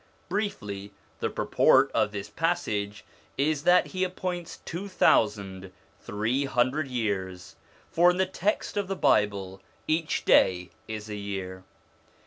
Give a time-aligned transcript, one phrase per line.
[0.29, 3.05] Briefly, the purport of this passage
[3.37, 7.55] is that he appoints two thousand three hundred years,
[7.91, 11.63] for in the text of the Bible each day is a year.